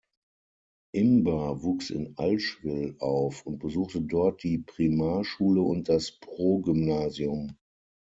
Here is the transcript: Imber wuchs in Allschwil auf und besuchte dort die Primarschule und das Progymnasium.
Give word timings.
Imber 0.93 1.61
wuchs 1.61 1.91
in 1.91 2.15
Allschwil 2.17 2.95
auf 2.97 3.45
und 3.45 3.59
besuchte 3.59 4.01
dort 4.01 4.41
die 4.41 4.57
Primarschule 4.57 5.61
und 5.61 5.89
das 5.89 6.13
Progymnasium. 6.17 7.55